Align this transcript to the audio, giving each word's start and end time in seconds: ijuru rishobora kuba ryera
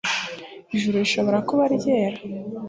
ijuru 0.75 0.95
rishobora 1.03 1.39
kuba 1.47 1.63
ryera 1.73 2.17